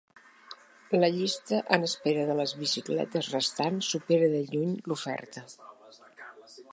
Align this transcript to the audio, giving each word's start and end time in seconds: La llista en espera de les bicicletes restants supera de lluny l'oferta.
La 1.01 1.09
llista 1.17 1.59
en 1.75 1.83
espera 1.89 2.23
de 2.29 2.37
les 2.39 2.53
bicicletes 2.61 3.29
restants 3.35 3.93
supera 3.95 4.31
de 4.33 4.43
lluny 4.55 4.73
l'oferta. 4.89 5.45